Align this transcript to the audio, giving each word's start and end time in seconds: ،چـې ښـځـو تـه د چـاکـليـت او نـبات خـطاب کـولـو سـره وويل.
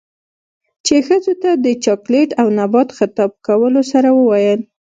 ،چـې 0.85 0.95
ښـځـو 1.07 1.33
تـه 1.41 1.51
د 1.63 1.65
چـاکـليـت 1.83 2.29
او 2.41 2.47
نـبات 2.59 2.89
خـطاب 2.97 3.31
کـولـو 3.45 3.81
سـره 3.91 4.09
وويل. 4.13 4.59